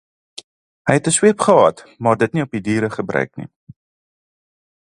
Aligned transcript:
Hy 0.87 0.93
het 0.95 1.07
'n 1.09 1.15
sweep 1.17 1.39
gehad, 1.47 1.77
maar 2.03 2.17
dit 2.23 2.33
nie 2.37 2.43
op 2.47 2.51
die 2.57 2.65
diere 2.71 2.89
gebruik 2.97 3.35
nie. 3.43 3.49